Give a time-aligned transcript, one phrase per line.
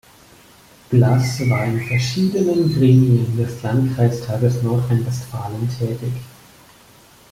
[0.89, 6.13] Blass war in verschiedenen Gremien des Landkreistages Nordrhein-Westfalen tätig.